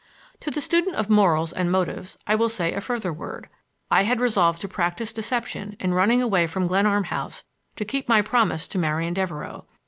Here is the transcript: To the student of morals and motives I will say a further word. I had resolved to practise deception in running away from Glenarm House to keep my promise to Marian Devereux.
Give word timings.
To 0.39 0.49
the 0.49 0.61
student 0.61 0.95
of 0.95 1.11
morals 1.11 1.53
and 1.53 1.71
motives 1.71 2.17
I 2.25 2.33
will 2.33 2.49
say 2.49 2.73
a 2.73 2.81
further 2.81 3.13
word. 3.13 3.49
I 3.91 4.01
had 4.01 4.19
resolved 4.19 4.59
to 4.61 4.67
practise 4.67 5.13
deception 5.13 5.77
in 5.79 5.93
running 5.93 6.23
away 6.23 6.47
from 6.47 6.65
Glenarm 6.65 7.03
House 7.03 7.43
to 7.75 7.85
keep 7.85 8.09
my 8.09 8.23
promise 8.23 8.67
to 8.69 8.79
Marian 8.79 9.13
Devereux. 9.13 9.61